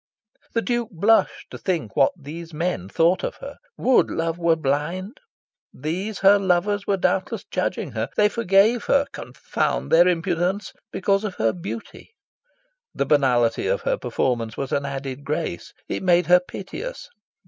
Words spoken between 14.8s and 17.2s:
added grace. It made her piteous.